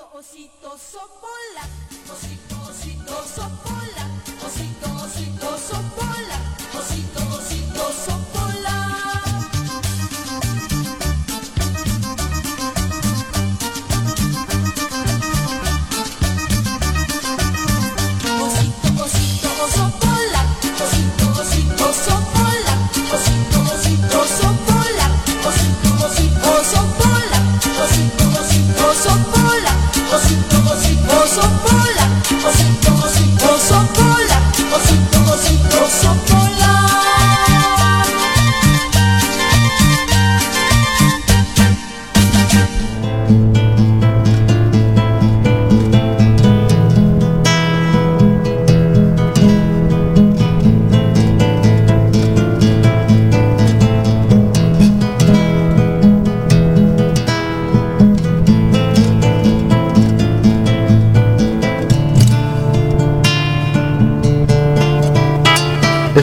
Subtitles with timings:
[0.00, 1.64] Osito, osito, sopola.
[2.10, 4.19] Osito, osito, sopola.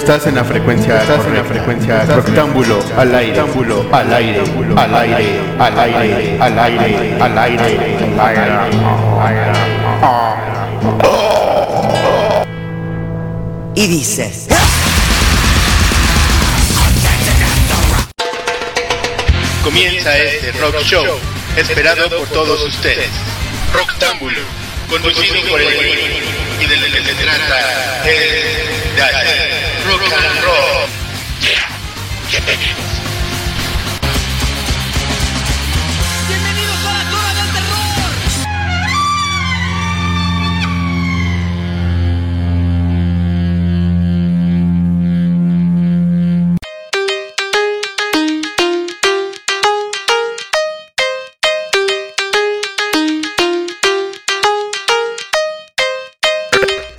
[0.07, 4.41] Estás en la frecuencia, estás en la frecuencia rectángulo al aire, rectángulo al aire,
[4.79, 7.67] al aire, al aire, al aire, al aire,
[8.21, 8.71] al aire.
[13.75, 14.47] Y dices.
[19.61, 21.03] Comienza este rock show
[21.57, 23.09] esperado por todos ustedes.
[23.73, 24.39] Rocktámbulo,
[24.89, 29.46] conducido por el y de lo que se trata es de hacer
[36.27, 37.07] Bienvenidos a.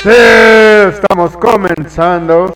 [0.03, 0.11] Sí,
[0.89, 2.55] estamos comenzando.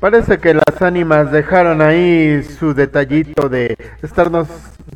[0.00, 4.46] Parece que las ánimas dejaron ahí su detallito de estarnos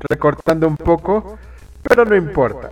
[0.08, 1.38] recortando un poco,
[1.82, 2.70] pero no importa.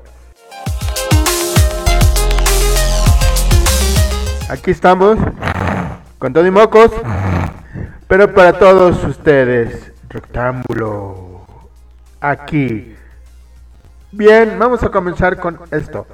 [4.48, 5.18] Aquí estamos,
[6.18, 6.92] con todo y mocos,
[8.06, 11.46] pero para todos ustedes, rectángulo,
[12.20, 12.94] aquí.
[14.12, 16.06] Bien, vamos a comenzar con esto.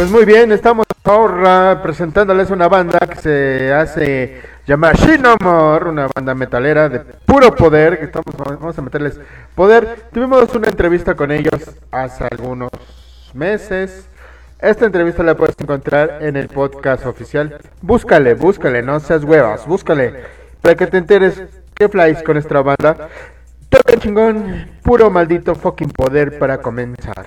[0.00, 6.34] Pues muy bien, estamos ahora presentándoles una banda que se hace llamar Shinomor, una banda
[6.34, 9.20] metalera de puro poder, que estamos, vamos a meterles
[9.54, 10.06] poder.
[10.10, 11.52] Tuvimos una entrevista con ellos
[11.90, 12.70] hace algunos
[13.34, 14.09] meses.
[14.62, 17.58] Esta entrevista la puedes encontrar en el podcast oficial.
[17.80, 20.24] Búscale, búscale, no seas huevas, búscale,
[20.60, 21.42] para que te enteres
[21.74, 23.08] qué flies con nuestra banda.
[23.70, 27.26] Todo chingón, puro maldito fucking poder para comenzar.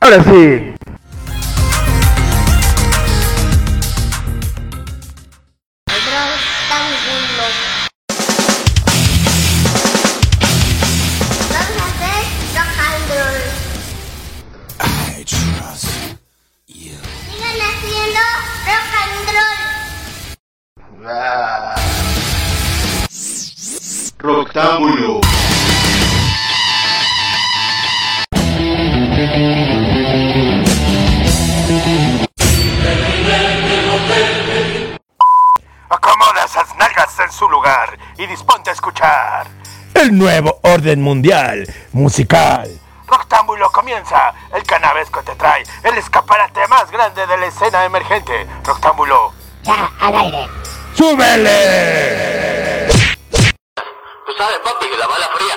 [0.00, 0.73] Ahora sí.
[35.88, 39.46] Acomoda esas nalgas en su lugar y disponte a escuchar.
[39.94, 42.68] El nuevo orden mundial musical.
[43.06, 44.34] Roctámbulo comienza.
[44.54, 48.46] El canavesco te trae el escaparate más grande de la escena emergente.
[48.64, 49.32] Roctámbulo.
[50.94, 52.53] ¡Súbele!
[54.36, 55.54] Sabes, papi, que la bala fría.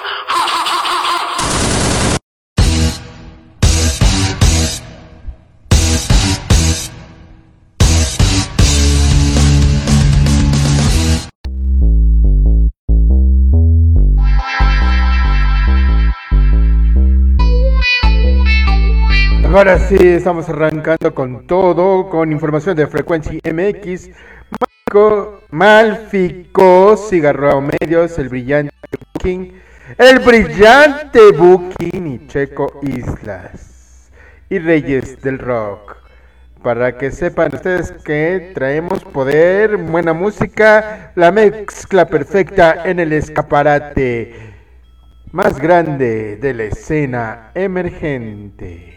[19.57, 24.11] Ahora sí, estamos arrancando con todo, con información de Frecuencia MX.
[25.51, 28.73] Malfico, Cigarro Medios, el brillante
[29.13, 29.53] Booking,
[29.97, 34.09] el brillante Booking y Checo Islas
[34.49, 35.97] y Reyes del Rock.
[36.63, 44.53] Para que sepan ustedes que traemos poder, buena música, la mezcla perfecta en el escaparate
[45.31, 48.93] más grande de la escena emergente.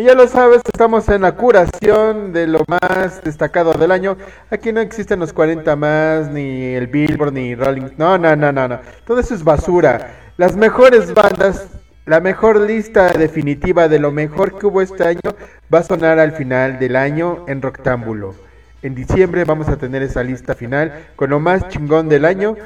[0.00, 4.16] Y ya lo sabes, estamos en la curación de lo más destacado del año.
[4.48, 7.90] Aquí no existen los 40 más, ni el Billboard, ni Rolling.
[7.98, 8.80] No, no, no, no, no.
[9.04, 10.14] Todo eso es basura.
[10.38, 11.68] Las mejores bandas,
[12.06, 15.36] la mejor lista definitiva de lo mejor que hubo este año
[15.72, 18.34] va a sonar al final del año en Roctámbulo.
[18.80, 22.56] En diciembre vamos a tener esa lista final con lo más chingón del año.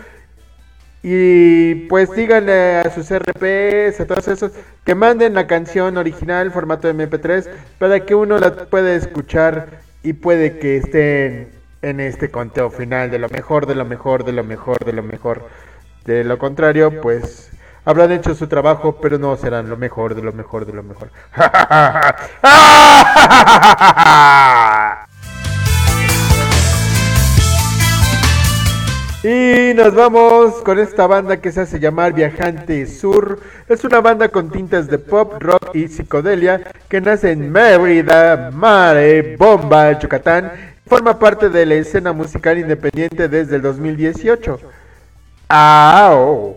[1.07, 4.53] Y pues díganle a sus RPs, a todos esos,
[4.87, 7.47] que manden la canción original, formato MP3,
[7.79, 11.51] para que uno la pueda escuchar y puede que estén
[11.83, 15.03] en este conteo final de lo mejor, de lo mejor, de lo mejor, de lo
[15.03, 15.47] mejor.
[16.07, 17.51] De lo contrario, pues
[17.85, 21.11] habrán hecho su trabajo, pero no serán lo mejor, de lo mejor, de lo mejor.
[29.25, 33.41] Y nos vamos con esta banda que se hace llamar Viajante Sur.
[33.67, 36.61] Es una banda con tintas de pop, rock y psicodelia
[36.91, 40.53] que nace en Mérida, Mare, Bomba, Yucatán.
[40.87, 44.61] Forma parte de la escena musical independiente desde el 2018.
[45.49, 46.57] ¡Ao!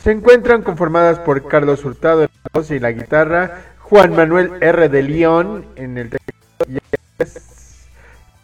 [0.00, 4.88] Se encuentran conformadas por Carlos Hurtado en la voz y la guitarra, Juan Manuel R.
[4.88, 6.80] de León en el teclado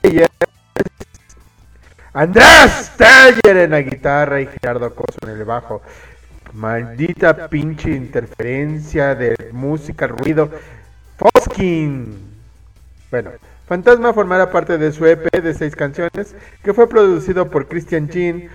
[0.02, 0.19] y
[2.12, 5.81] Andrés Teller en la guitarra y Gerardo Acoso en el bajo.
[6.53, 10.51] Maldita pinche interferencia de música, ruido.
[11.17, 12.19] Foskin.
[13.12, 13.31] Bueno,
[13.67, 16.35] Fantasma formará parte de su EP de seis canciones
[16.65, 18.49] que fue producido por Christian Jean,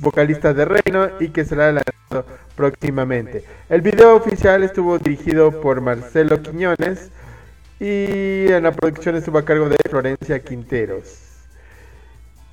[0.00, 3.44] vocalista de Reino y que será lanzado próximamente.
[3.70, 7.10] El video oficial estuvo dirigido por Marcelo Quiñones
[7.78, 11.29] y en la producción estuvo a cargo de Florencia Quinteros.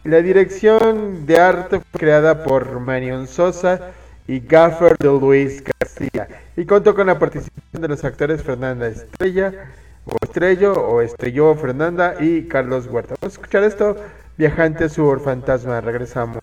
[0.08, 3.92] La dirección de arte fue creada por Marion Sosa
[4.26, 9.52] y Gaffer de Luis García y contó con la participación de los actores Fernanda Estrella
[10.06, 13.16] o Estrello o Estrelló Fernanda y Carlos Huerta.
[13.20, 13.98] Vamos a escuchar esto,
[14.38, 16.40] Viajante Sur Fantasma, regresamos.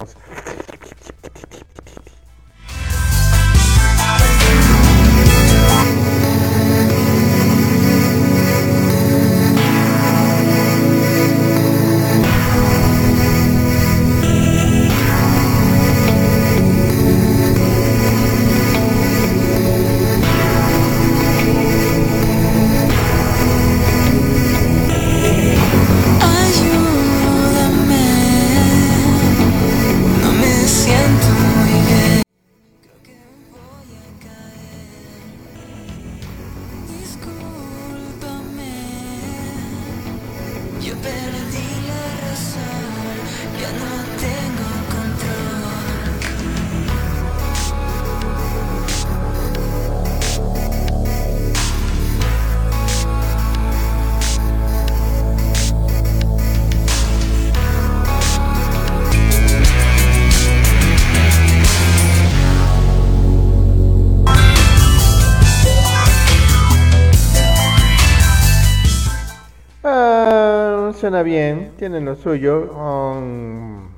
[71.14, 72.72] Suena bien, tienen lo suyo.
[72.72, 73.88] um,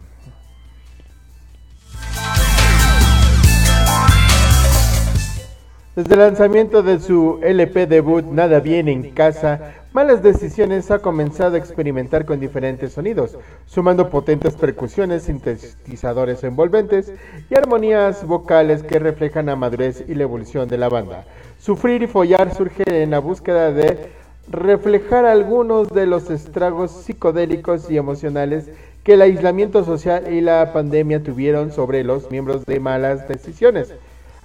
[5.95, 11.55] Desde el lanzamiento de su LP debut Nada Bien en Casa, Malas Decisiones ha comenzado
[11.55, 17.11] a experimentar con diferentes sonidos, sumando potentes percusiones, sintetizadores envolventes
[17.49, 21.25] y armonías vocales que reflejan la madurez y la evolución de la banda.
[21.59, 27.97] Sufrir y follar surge en la búsqueda de reflejar algunos de los estragos psicodélicos y
[27.97, 28.71] emocionales
[29.03, 33.95] que el aislamiento social y la pandemia tuvieron sobre los miembros de malas decisiones.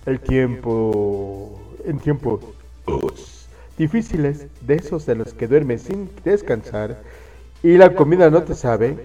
[0.06, 2.42] El tiempo, en tiempos
[3.78, 7.02] difíciles, de esos de los que duermes sin descansar
[7.64, 8.98] y la comida no te sabe,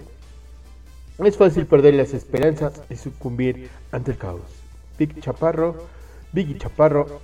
[1.19, 4.41] es fácil perder las esperanzas y sucumbir ante el caos.
[4.99, 5.77] Big Chaparro,
[6.33, 7.21] Biggie Chaparro,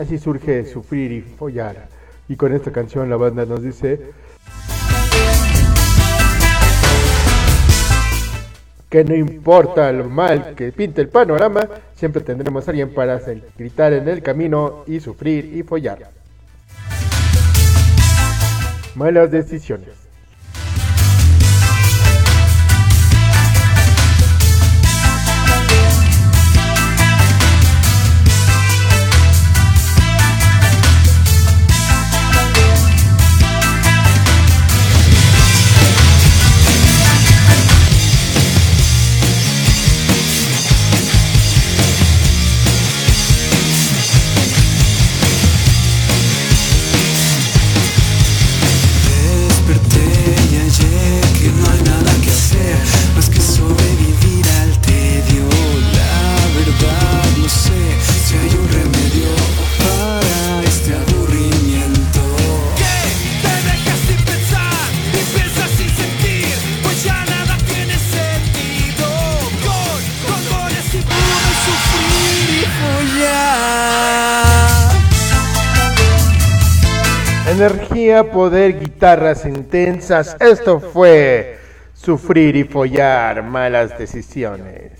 [0.00, 1.86] Así surge Sufrir y Follar.
[2.26, 4.00] Y con esta canción la banda nos dice
[8.88, 13.20] que no importa lo mal que pinte el panorama, siempre tendremos a alguien para
[13.58, 16.10] gritar en el camino y sufrir y follar.
[18.94, 20.09] Malas decisiones.
[78.24, 80.36] Poder, guitarras intensas.
[80.40, 81.58] Esto fue
[81.94, 84.92] Sufrir y Follar, malas decisiones.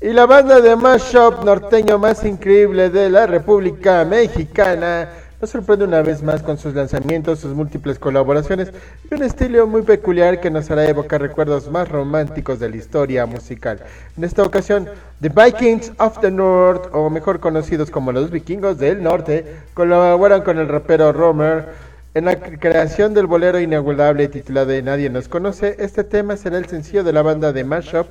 [0.00, 5.08] Y la banda de mashup norteño más increíble de la República Mexicana
[5.46, 8.72] nos sorprende una vez más con sus lanzamientos, sus múltiples colaboraciones
[9.08, 13.26] y un estilo muy peculiar que nos hará evocar recuerdos más románticos de la historia
[13.26, 13.78] musical.
[14.16, 14.88] En esta ocasión,
[15.20, 20.58] The Vikings of the North, o mejor conocidos como los vikingos del norte, colaboran con
[20.58, 21.66] el rapero Romer
[22.14, 25.76] en la creación del bolero inigualable titulado Nadie nos conoce.
[25.78, 28.08] Este tema será el sencillo de la banda de Mashup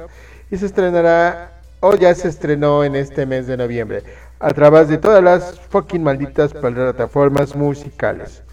[0.49, 1.51] y se estrenará
[1.81, 4.03] o ya se estrenó en este mes de noviembre
[4.45, 8.43] a través de todas las fucking malditas plataformas musicales.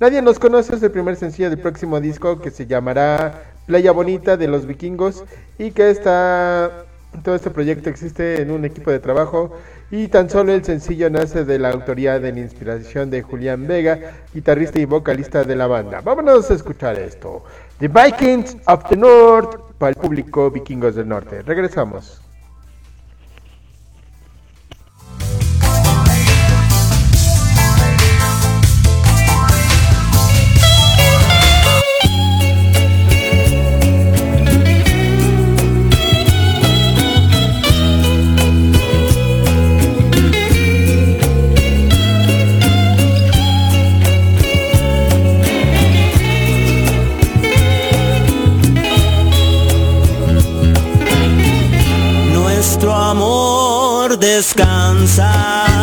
[0.00, 4.38] Nadie nos conoce es el primer sencillo del próximo disco que se llamará Playa Bonita
[4.38, 5.22] de los Vikingos
[5.58, 6.86] y que está
[7.24, 9.52] todo este proyecto existe en un equipo de trabajo
[9.90, 14.14] y tan solo el sencillo nace de la autoría de la inspiración de Julián Vega,
[14.32, 16.00] guitarrista y vocalista de la banda.
[16.00, 17.44] Vámonos a escuchar esto.
[17.80, 21.42] The Vikings of the North para el público Vikingos del Norte.
[21.42, 22.25] Regresamos.
[54.16, 55.75] Descansa.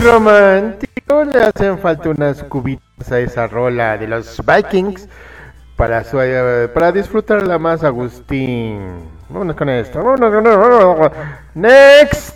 [0.00, 5.08] Romántico, le hacen falta unas cubitas a esa rola de los Vikings
[5.76, 8.80] para, su- eh, para disfrutarla más, Agustín.
[9.28, 10.02] Vámonos con esto.
[10.02, 11.12] vámonos.
[11.54, 12.34] Next.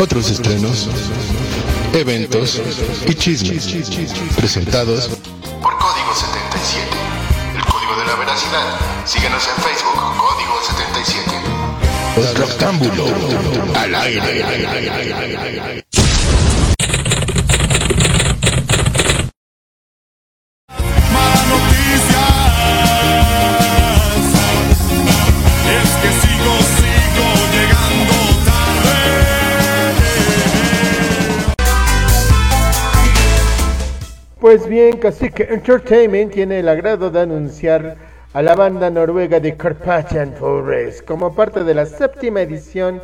[0.00, 0.88] otros estrenos,
[2.38, 3.66] eventos y chismes
[4.36, 5.08] presentados
[5.60, 6.86] por Código 77.
[7.56, 8.78] El código de la veracidad.
[9.04, 11.42] Síguenos en Facebook, Código 77.
[12.36, 13.06] Rectángulo
[13.74, 15.84] al aire.
[34.48, 37.98] Pues bien, Cacique Entertainment tiene el agrado de anunciar
[38.32, 43.02] a la banda noruega de Carpathian Forest como parte de la séptima edición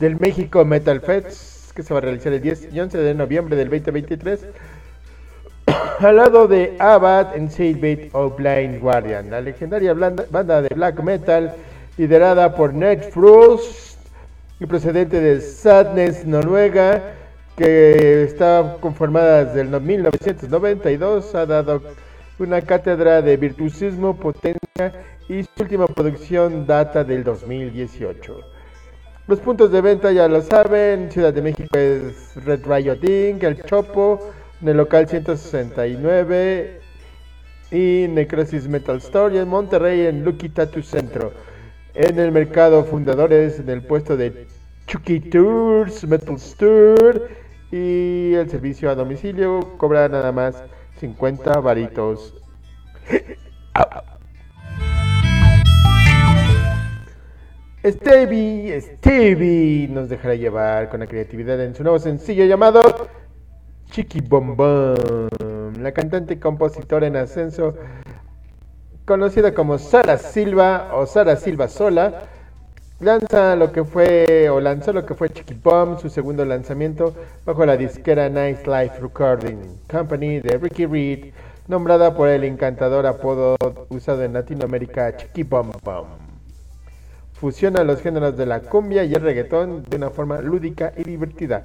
[0.00, 3.56] del México Metal Fest que se va a realizar el 10 y 11 de noviembre
[3.56, 4.46] del 2023
[5.98, 11.56] al lado de Abad en Sailbait o Blind Guardian, la legendaria banda de black metal
[11.98, 13.98] liderada por Ned Frost
[14.58, 17.02] y procedente de Sadness, Noruega,
[17.56, 21.82] que está conformada desde el no- 1992, ha dado
[22.38, 24.92] una cátedra de virtuosismo, potencia
[25.28, 28.40] y su última producción data del 2018.
[29.26, 33.62] Los puntos de venta ya lo saben, Ciudad de México es Red Riot Inc., El
[33.64, 36.80] Chopo, en el local 169
[37.72, 41.32] y Necrosis Metal Store y en Monterrey en Lucky Tattoo Centro.
[41.94, 44.46] En el mercado fundadores en el puesto de
[44.86, 50.62] Chucky Tours, Metal Store y el servicio a domicilio cobra nada más
[50.98, 52.34] 50 varitos.
[57.84, 62.80] Stevie, Stevie nos dejará llevar con la creatividad en su nuevo sencillo llamado
[63.90, 65.28] Chiqui Bom Bom.
[65.80, 67.74] La cantante y compositora en ascenso,
[69.04, 72.22] conocida como Sara Silva o Sara Silva Sola,
[73.00, 77.66] lanza lo que fue o lanzó lo que fue Chiqui Bomb, su segundo lanzamiento bajo
[77.66, 79.58] la disquera Nice Life Recording
[79.90, 81.32] Company de Ricky Reed,
[81.68, 83.56] nombrada por el encantador apodo
[83.90, 86.06] usado en Latinoamérica Chiqui Bom Bom.
[87.34, 91.64] Fusiona los géneros de la cumbia y el reggaetón de una forma lúdica y divertida.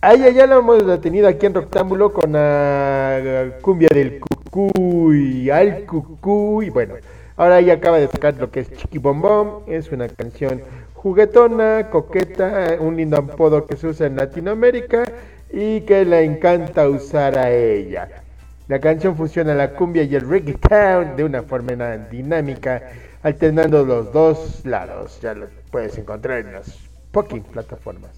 [0.00, 5.84] A ella ya la hemos detenido aquí en Rectángulo con la cumbia del cucuy, al
[5.84, 6.70] cucuy.
[6.70, 6.94] Bueno,
[7.36, 9.62] ahora ella acaba de sacar lo que es Chiqui Bom Bom.
[9.66, 10.62] Es una canción
[10.94, 15.04] juguetona, coqueta, un lindo apodo que se usa en Latinoamérica
[15.52, 18.08] y que le encanta usar a ella.
[18.66, 21.74] La canción fusiona la cumbia y el reggaeton de una forma
[22.10, 22.82] dinámica,
[23.22, 25.20] alternando los dos lados.
[25.20, 26.78] Ya lo puedes encontrar en las
[27.12, 28.10] fucking plataformas.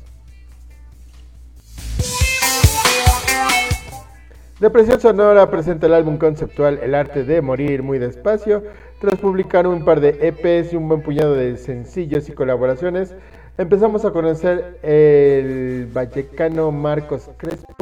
[4.61, 8.62] Depresión Sonora presenta el álbum conceptual El arte de morir muy despacio.
[8.99, 13.15] Tras publicar un par de EPs y un buen puñado de sencillos y colaboraciones,
[13.59, 17.75] empezamos a conocer el vallecano Marcos Crespo,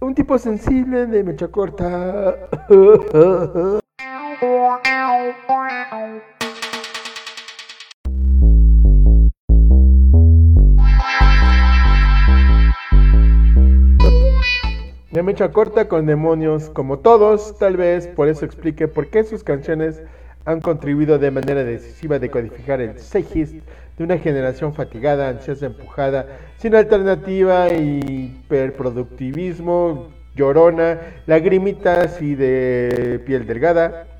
[0.00, 2.36] un tipo sensible de mecha corta.
[15.16, 19.42] De mecha corta con demonios como todos, tal vez por eso explique por qué sus
[19.42, 20.02] canciones
[20.44, 23.54] han contribuido de manera decisiva a decodificar el seijist
[23.96, 26.26] de una generación fatigada, ansiosa, empujada,
[26.58, 34.15] sin alternativa hiperproductivismo, llorona, lagrimitas y de piel delgada.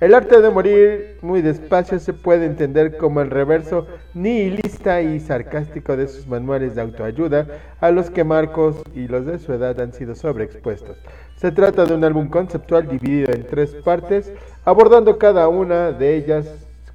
[0.00, 5.94] El arte de morir muy despacio se puede entender como el reverso nihilista y sarcástico
[5.94, 7.46] de sus manuales de autoayuda
[7.80, 10.96] a los que Marcos y los de su edad han sido sobreexpuestos.
[11.36, 14.32] Se trata de un álbum conceptual dividido en tres partes,
[14.64, 16.46] abordando cada una de ellas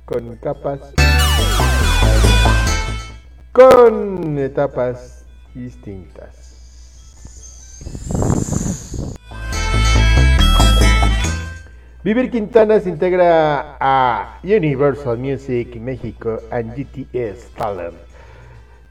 [0.05, 0.93] con capas
[3.51, 6.45] con etapas distintas.
[12.05, 17.95] Vivir Quintana se integra a Universal Music México and GTS Talent.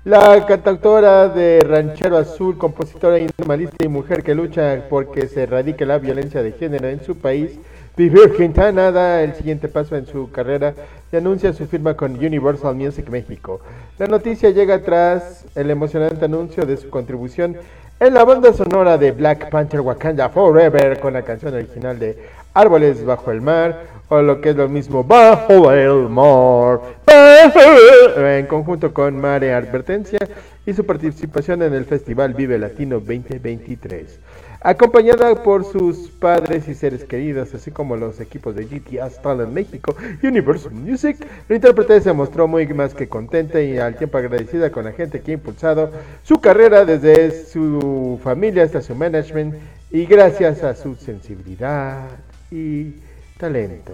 [0.02, 5.98] La cantautora de Ranchero Azul, compositora informalista y mujer que lucha porque se erradique la
[5.98, 7.56] violencia de género en su país,
[7.96, 10.74] Vivir Quintana da el siguiente paso en su carrera
[11.12, 13.60] y anuncia su firma con Universal Music México.
[14.00, 17.56] La noticia llega tras el emocionante anuncio de su contribución
[18.00, 22.18] en la banda sonora de Black Panther Wakanda Forever con la canción original de
[22.52, 28.92] Árboles bajo el mar o lo que es lo mismo Bajo el mar en conjunto
[28.92, 30.18] con Mare Advertencia
[30.66, 34.18] y su participación en el Festival Vive Latino 2023.
[34.64, 39.94] Acompañada por sus padres y seres queridos, así como los equipos de GTA Talent México
[40.22, 41.18] y Universal Music.
[41.48, 45.20] La intérprete se mostró muy más que contenta y al tiempo agradecida con la gente
[45.20, 45.90] que ha impulsado
[46.22, 49.54] su carrera desde su familia hasta su management
[49.90, 52.08] y gracias a su sensibilidad
[52.50, 52.94] y
[53.38, 53.92] talento.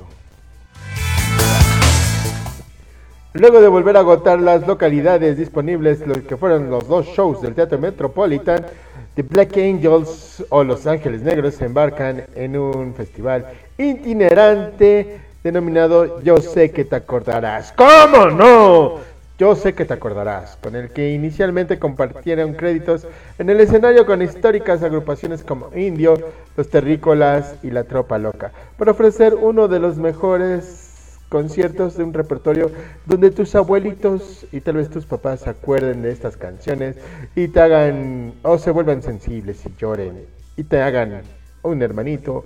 [3.32, 7.54] Luego de volver a agotar las localidades disponibles, lo que fueron los dos shows del
[7.54, 8.66] Teatro Metropolitan,
[9.14, 13.46] The Black Angels o Los Ángeles Negros se embarcan en un festival
[13.76, 17.72] itinerante denominado Yo sé que te acordarás.
[17.72, 18.98] ¿Cómo no?
[19.40, 23.06] Yo sé que te acordarás, con el que inicialmente compartieron créditos
[23.38, 26.18] en el escenario con históricas agrupaciones como Indio,
[26.58, 30.89] Los Terrícolas y La Tropa Loca, para ofrecer uno de los mejores
[31.30, 32.70] conciertos de un repertorio
[33.06, 36.96] donde tus abuelitos y tal vez tus papás se acuerden de estas canciones
[37.34, 41.22] y te hagan o se vuelvan sensibles y lloren y te hagan
[41.62, 42.44] un hermanito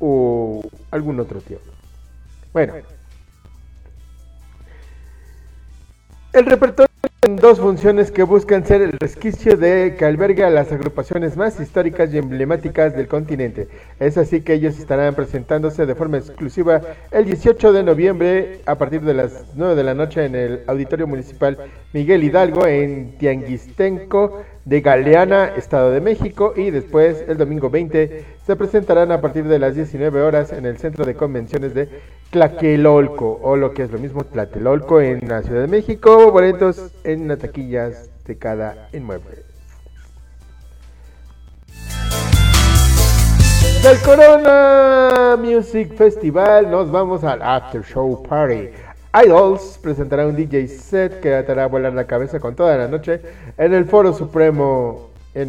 [0.00, 1.58] o algún otro tío.
[2.52, 2.74] Bueno,
[6.32, 6.91] el repertorio
[7.30, 12.18] dos funciones que buscan ser el resquicio de que alberga las agrupaciones más históricas y
[12.18, 13.68] emblemáticas del continente.
[14.00, 16.80] Es así que ellos estarán presentándose de forma exclusiva
[17.12, 21.06] el 18 de noviembre a partir de las 9 de la noche en el Auditorio
[21.06, 21.58] Municipal
[21.92, 28.56] Miguel Hidalgo en Tianguistenco de Galeana, Estado de México y después el domingo 20 se
[28.56, 31.88] presentarán a partir de las 19 horas en el Centro de Convenciones de
[32.30, 37.28] Tlaquelolco o lo que es lo mismo Tlatelolco en la Ciudad de México, boletos en
[37.28, 39.42] las taquillas de cada inmueble.
[43.82, 48.68] Del Corona Music Festival nos vamos al After Show Party.
[49.14, 53.20] Idols presentará un DJ set que hará volar la cabeza con toda la noche
[53.58, 55.48] en el Foro Supremo en.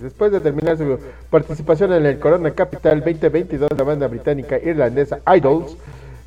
[0.00, 0.98] Después de terminar su
[1.30, 5.76] participación en el Corona Capital 2022, la banda británica irlandesa Idols,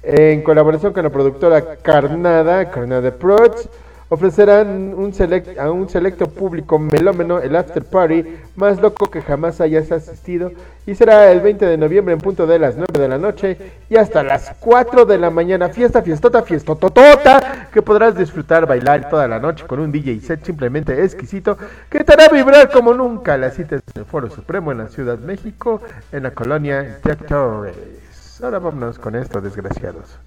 [0.04, 3.68] en colaboración con la productora Carnada, Carnada Prods,
[4.12, 8.26] ofrecerán un select, a un selecto público melómeno el after party
[8.58, 10.52] más loco que jamás hayas asistido
[10.86, 13.58] y será el 20 de noviembre en punto de las 9 de la noche
[13.90, 15.70] y hasta las 4 de la mañana.
[15.70, 21.02] Fiesta, fiestota, fiestototota que podrás disfrutar, bailar toda la noche con un DJ set simplemente
[21.02, 21.58] exquisito
[21.90, 23.38] que te hará vibrar como nunca.
[23.38, 28.42] La cita es Foro Supremo en la Ciudad de México, en la colonia Jack Torres.
[28.44, 30.20] Ahora vámonos con esto, desgraciados.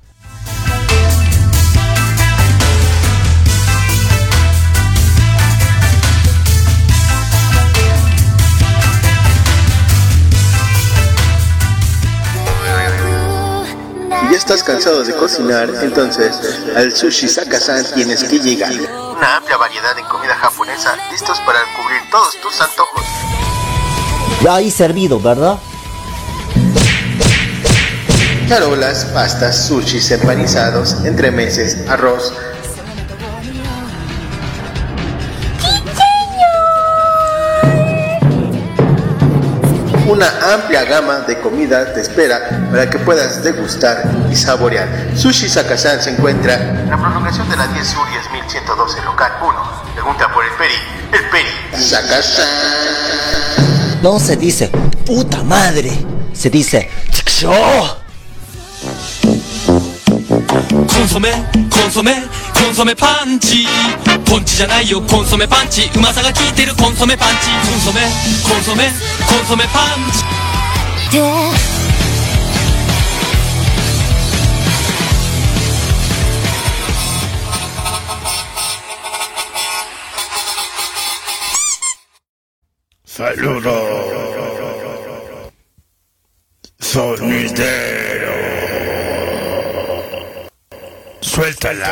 [14.34, 15.70] ¿Ya estás cansado de cocinar?
[15.80, 16.34] Entonces,
[16.74, 18.72] al Sushi Sakasan tienes que llegar.
[18.72, 23.04] Una amplia variedad en comida japonesa, listos para cubrir todos tus antojos.
[24.42, 25.56] Ya ahí servido, ¿verdad?
[28.48, 32.34] Charolas, pastas, sushis empanizados, entremeses, arroz.
[40.14, 44.88] una amplia gama de comidas te espera para que puedas degustar y saborear.
[45.16, 49.54] Sushi Sakasan se encuentra en la prolongación de la 10 Sur 10.112 local 1.
[49.94, 50.74] Pregunta por el Peri.
[51.12, 51.82] El Peri.
[51.82, 52.46] Sakasan.
[54.02, 54.70] No se dice
[55.04, 55.90] puta madre,
[56.32, 56.88] se dice
[60.86, 62.24] consomé, consomé,
[62.64, 63.66] コンソメパンチ。
[64.24, 65.82] ポンチじゃないよコンソメパンチ。
[65.94, 67.50] うまさが効いてるコンソメパンチ。
[67.70, 68.00] コンソメ
[68.48, 68.84] コンソメ
[69.28, 70.24] コンソメパンチ。
[83.04, 83.74] Saludos.
[86.80, 88.43] Sonidero.
[91.34, 91.90] Suéltala.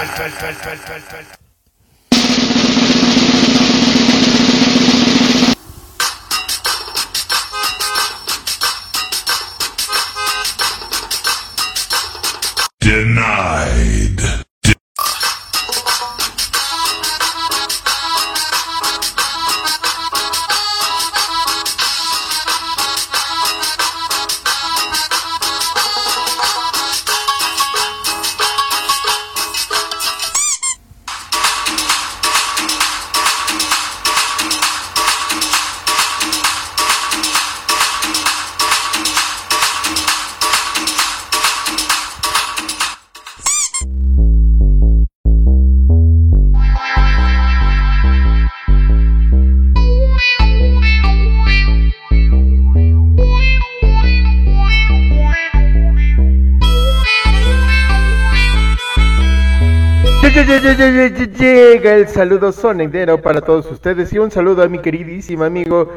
[62.22, 65.90] Saludo sonidero para todos ustedes y un saludo a mi queridísimo amigo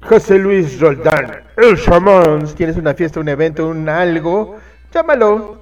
[0.00, 1.42] José Luis Roldán.
[1.56, 4.58] El Chamán, si tienes una fiesta, un evento, un algo,
[4.94, 5.60] llámalo.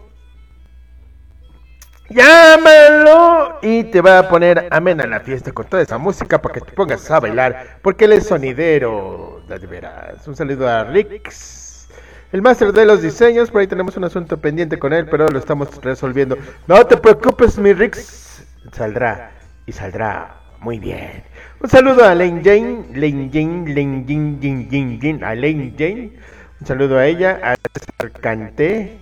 [2.11, 6.61] Llámalo y te va a poner amena la fiesta con toda esa música para que
[6.61, 10.29] te pongas a bailar, porque él es sonidero, de veras.
[10.29, 11.89] Un saludo a Rix,
[12.31, 15.39] el máster de los diseños, por ahí tenemos un asunto pendiente con él, pero lo
[15.39, 16.37] estamos resolviendo.
[16.67, 19.38] No te preocupes, mi Rix, saldrá
[19.69, 21.23] y saldrá muy bien.
[21.61, 26.13] Un saludo a Lane Jane, Lane Jane, Lane Jane, Jane, Jane, Jane, a Lane Jane.
[26.61, 28.99] Un saludo a ella, a César Canté,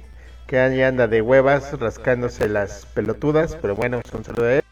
[0.48, 4.64] que ahí anda de huevas rascándose las pelotudas, pero bueno, un saludo a él.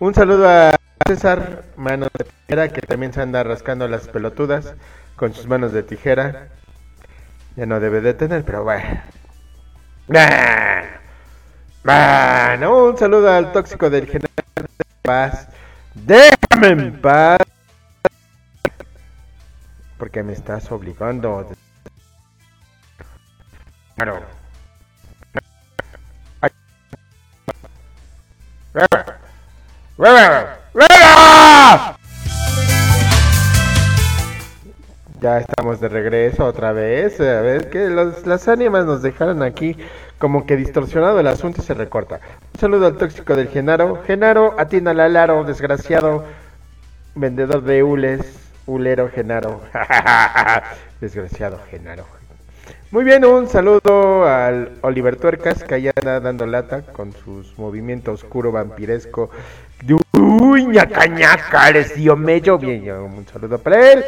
[0.00, 0.74] Un saludo a
[1.06, 4.74] César, manos de tijera, que también se anda rascando las pelotudas
[5.14, 6.48] con sus manos de tijera.
[7.54, 9.02] Ya no debe de tener, pero bueno.
[11.84, 14.28] Bueno, un saludo al tóxico del general
[15.94, 17.38] Déjame en paz.
[19.96, 21.50] Porque me estás obligando.
[23.96, 24.22] Claro.
[35.20, 37.20] Ya estamos de regreso otra vez.
[37.20, 39.76] A ver que las ánimas nos dejaron aquí
[40.18, 42.20] como que distorsionado el asunto y se recorta.
[42.54, 44.02] Un saludo al tóxico del Genaro.
[44.06, 46.24] Genaro, atínale al aro, desgraciado.
[47.14, 48.20] Vendedor de hules.
[48.66, 49.60] Hulero Genaro.
[51.00, 52.04] desgraciado Genaro.
[52.90, 58.22] Muy bien, un saludo al Oliver Tuercas que allá anda dando lata con sus movimientos
[58.22, 59.30] oscuro vampiresco.
[60.12, 62.58] Uy, ñaca ñaca, eres mello.
[62.58, 64.04] Bien, un saludo para él.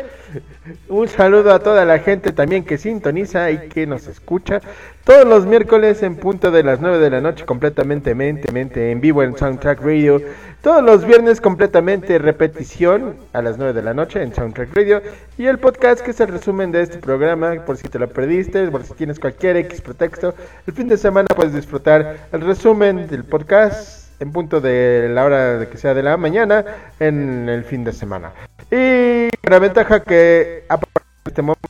[0.89, 4.61] Un saludo a toda la gente también que sintoniza y que nos escucha
[5.05, 9.01] todos los miércoles en punto de las 9 de la noche completamente mente, mente, en
[9.01, 10.21] vivo en Soundtrack Radio.
[10.63, 15.03] Todos los viernes completamente repetición a las 9 de la noche en Soundtrack Radio.
[15.39, 18.69] Y el podcast que es el resumen de este programa por si te lo perdiste,
[18.69, 20.35] por si tienes cualquier X pretexto.
[20.67, 25.59] El fin de semana puedes disfrutar el resumen del podcast en punto de la hora
[25.59, 26.65] de que sea de la mañana
[27.01, 28.33] en el fin de semana.
[28.71, 30.79] Y la ventaja que a
[31.27, 31.69] este momento,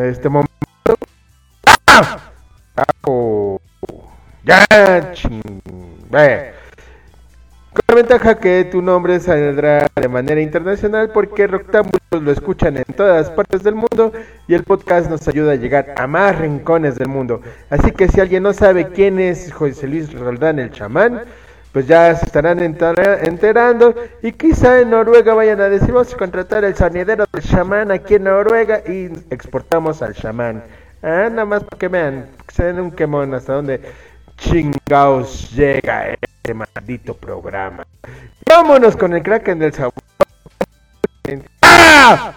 [0.00, 0.50] este momento
[1.86, 2.18] ¡Ah!
[2.76, 3.60] ¡Ajo!
[4.44, 5.60] ya ching.
[7.72, 12.84] Con la ventaja que tu nombre saldrá de manera internacional porque Roctámbulos lo escuchan en
[12.96, 14.12] todas partes del mundo
[14.48, 17.40] y el podcast nos ayuda a llegar a más rincones del mundo.
[17.70, 21.20] Así que si alguien no sabe quién es José Luis Roldán el chamán,
[21.72, 26.16] pues ya se estarán entera- enterando y quizá en Noruega vayan a decir vamos a
[26.16, 30.64] contratar el sonidero del chamán aquí en Noruega y exportamos al chamán.
[31.02, 33.80] Ah, nada más para que vean, que se den un quemón hasta donde
[34.40, 37.86] chingaos llega este maldito programa.
[38.48, 39.92] Vámonos con el Kraken del sabor.
[41.62, 42.32] ¡Ah!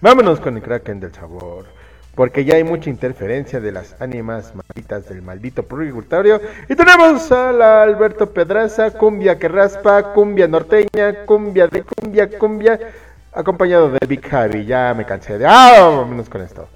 [0.00, 1.66] Vámonos con el Kraken del sabor.
[2.14, 6.40] Porque ya hay mucha interferencia de las ánimas malditas del maldito purgatorio.
[6.68, 12.80] Y tenemos a la Alberto Pedraza, cumbia que raspa, cumbia norteña, cumbia de cumbia, cumbia,
[13.32, 14.64] acompañado de Big Javi.
[14.64, 15.46] Ya me cansé de.
[15.46, 15.78] ¡Ah!
[15.80, 16.68] Vámonos con esto.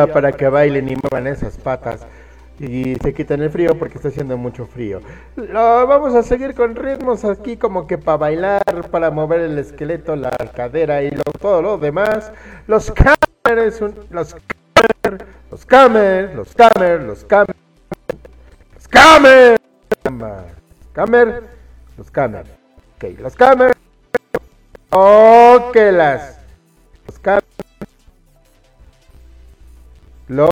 [0.00, 2.00] Cumbia para que bailen y muevan esas patas
[2.58, 5.00] y se quiten el frío porque está haciendo mucho frío.
[5.36, 10.14] Lo- vamos a seguir con ritmos aquí como que para bailar, para mover el esqueleto,
[10.16, 12.30] la cadera y lo- todo lo demás.
[12.66, 17.56] Los camers, un- los camers, los camers, los camers, los camers,
[18.74, 19.60] los camers,
[20.92, 21.42] camer,
[21.96, 22.48] los camers.
[22.96, 23.76] Ok, los camers.
[24.90, 26.38] Ok, las.
[27.06, 27.46] Los camers.
[30.30, 30.50] Los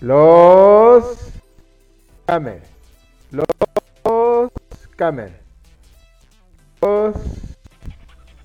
[0.00, 1.04] los
[2.24, 2.62] camer
[3.32, 3.46] los
[4.96, 5.40] camer
[6.80, 7.16] los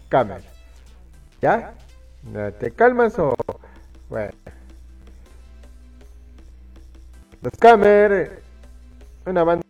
[0.09, 0.41] camer
[1.43, 1.75] ¿ya?
[2.23, 3.35] ¿No ¿te calmas o...?
[4.09, 4.31] bueno
[7.43, 8.41] los camer
[9.27, 9.63] una banda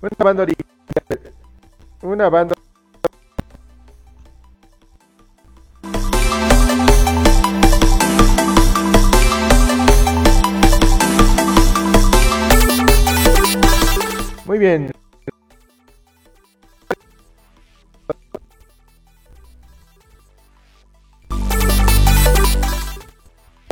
[0.00, 0.46] una banda
[2.00, 2.53] una banda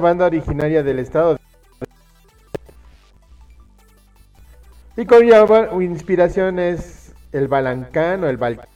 [0.03, 1.39] Banda originaria del estado.
[4.97, 8.69] Y cuya ba- inspiración es el Balancán o el Balcán.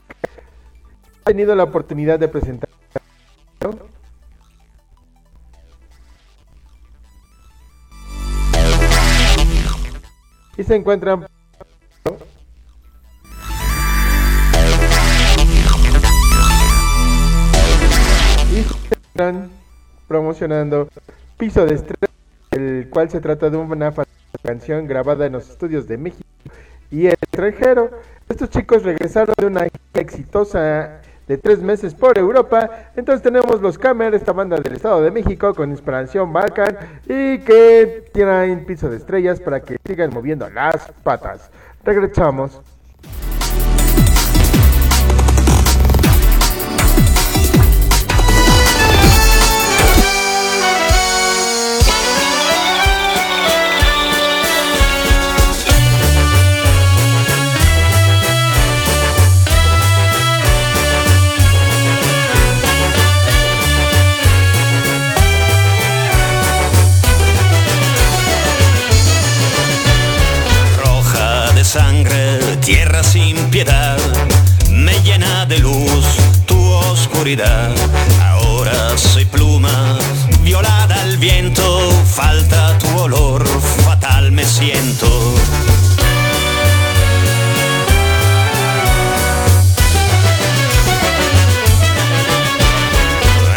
[1.21, 2.69] He tenido la oportunidad de presentar.
[10.57, 11.27] Y se encuentran
[18.51, 19.49] y se están
[20.07, 20.87] promocionando
[21.37, 22.11] Piso de Estrella,
[22.49, 23.93] el cual se trata de una
[24.41, 26.27] canción grabada en los estudios de México
[26.89, 27.91] y el extranjero.
[28.27, 32.89] Estos chicos regresaron de una exitosa de tres meses por Europa.
[32.95, 38.09] Entonces tenemos los Camer, esta banda del Estado de México con inspiración Balkan y que
[38.13, 41.51] tienen piso de estrellas para que sigan moviendo las patas.
[41.83, 42.61] Regresamos.
[77.27, 79.99] Ahora soy pluma,
[80.43, 83.45] violada al viento, falta tu olor,
[83.85, 85.35] fatal me siento.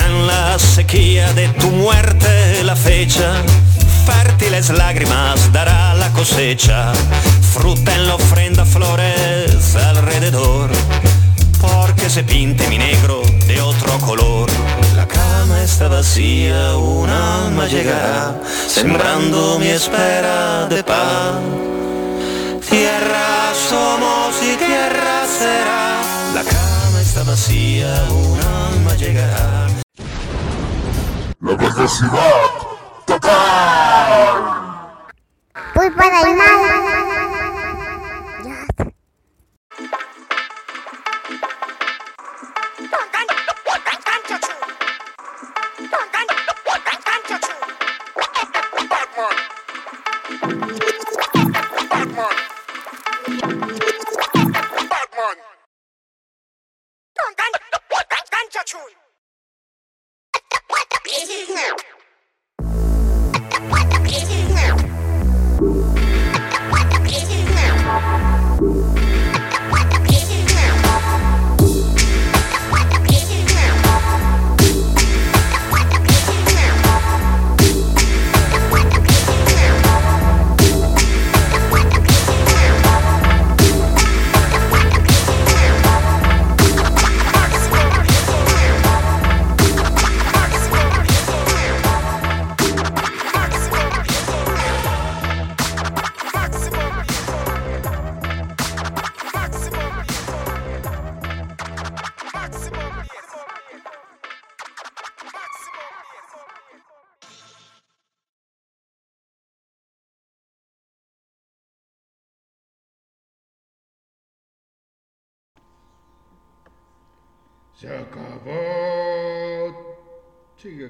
[0.04, 3.34] En la sequía de tu muerte la fecha,
[4.04, 6.92] fértiles lágrimas dará la cosecha,
[7.54, 10.70] fruta en la ofrenda, flores alrededor,
[12.10, 14.50] se pinte mi negro de otro color.
[14.96, 18.34] La cama está vacía, un alma llegará,
[18.66, 21.36] sembrando mi espera de paz.
[22.68, 26.00] Tierra somos y tierra será.
[26.34, 29.68] La cama está vacía, un alma llegará.
[31.40, 32.42] La velocidad
[33.06, 34.50] total.
[35.74, 37.39] Pulpa del mal.
[58.80, 59.09] soon.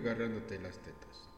[0.01, 1.29] agarrándote las tetas.